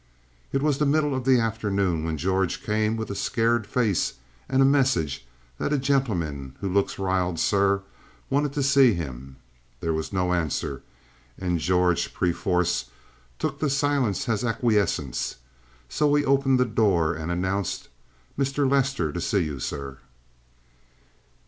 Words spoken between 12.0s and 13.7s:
perforce took the